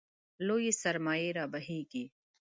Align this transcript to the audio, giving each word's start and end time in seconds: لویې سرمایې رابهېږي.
لویې 0.47 0.71
سرمایې 0.81 1.29
رابهېږي. 1.37 2.03